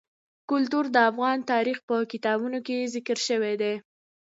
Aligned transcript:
کلتور 0.49 0.85
د 0.91 0.97
افغان 1.09 1.37
تاریخ 1.51 1.77
په 1.89 1.95
کتابونو 2.11 2.57
کې 2.67 2.89
ذکر 2.95 3.17
شوی 3.27 3.53
دي. 3.61 3.73